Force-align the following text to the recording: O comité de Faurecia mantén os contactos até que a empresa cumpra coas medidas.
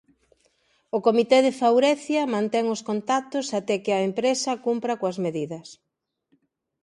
O 0.97 0.99
comité 1.07 1.37
de 1.45 1.55
Faurecia 1.59 2.23
mantén 2.35 2.65
os 2.75 2.81
contactos 2.89 3.45
até 3.59 3.75
que 3.83 3.91
a 3.93 4.03
empresa 4.09 4.61
cumpra 4.65 4.99
coas 5.01 5.17
medidas. 5.25 5.67